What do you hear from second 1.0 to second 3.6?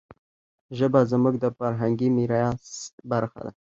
زموږ د فرهنګي میراث برخه ده.